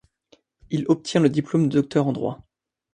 [0.71, 2.43] Il obtient le diplôme de docteur en droit.